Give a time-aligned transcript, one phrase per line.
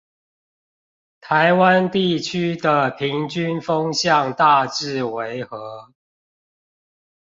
[1.21, 5.93] 台灣地區的平均風向大致為何？